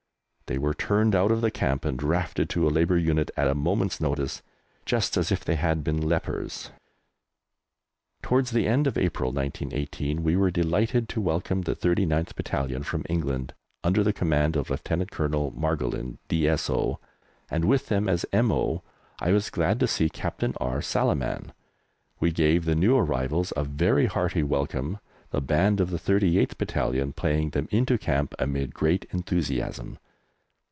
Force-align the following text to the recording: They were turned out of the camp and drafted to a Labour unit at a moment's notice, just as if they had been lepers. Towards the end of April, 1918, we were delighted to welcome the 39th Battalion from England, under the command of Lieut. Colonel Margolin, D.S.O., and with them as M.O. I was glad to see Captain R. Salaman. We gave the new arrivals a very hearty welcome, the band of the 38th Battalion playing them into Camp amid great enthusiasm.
They 0.47 0.57
were 0.57 0.73
turned 0.73 1.15
out 1.15 1.31
of 1.31 1.39
the 1.39 1.49
camp 1.49 1.85
and 1.85 1.97
drafted 1.97 2.49
to 2.49 2.67
a 2.67 2.67
Labour 2.69 2.97
unit 2.97 3.31
at 3.37 3.47
a 3.47 3.55
moment's 3.55 4.01
notice, 4.01 4.41
just 4.85 5.15
as 5.15 5.31
if 5.31 5.45
they 5.45 5.55
had 5.55 5.81
been 5.81 6.01
lepers. 6.01 6.71
Towards 8.21 8.51
the 8.51 8.67
end 8.67 8.85
of 8.85 8.97
April, 8.97 9.31
1918, 9.31 10.21
we 10.23 10.35
were 10.35 10.51
delighted 10.51 11.07
to 11.07 11.21
welcome 11.21 11.61
the 11.61 11.73
39th 11.73 12.35
Battalion 12.35 12.83
from 12.83 13.05
England, 13.07 13.53
under 13.81 14.03
the 14.03 14.11
command 14.11 14.57
of 14.57 14.69
Lieut. 14.69 14.83
Colonel 15.09 15.53
Margolin, 15.53 16.17
D.S.O., 16.27 16.99
and 17.49 17.63
with 17.63 17.87
them 17.87 18.09
as 18.09 18.25
M.O. 18.33 18.83
I 19.21 19.31
was 19.31 19.49
glad 19.49 19.79
to 19.79 19.87
see 19.87 20.09
Captain 20.09 20.53
R. 20.59 20.81
Salaman. 20.81 21.53
We 22.19 22.33
gave 22.33 22.65
the 22.65 22.75
new 22.75 22.97
arrivals 22.97 23.53
a 23.55 23.63
very 23.63 24.07
hearty 24.07 24.43
welcome, 24.43 24.97
the 25.29 25.39
band 25.39 25.79
of 25.79 25.91
the 25.91 25.97
38th 25.97 26.57
Battalion 26.57 27.13
playing 27.13 27.51
them 27.51 27.69
into 27.71 27.97
Camp 27.97 28.35
amid 28.37 28.73
great 28.73 29.05
enthusiasm. 29.13 29.97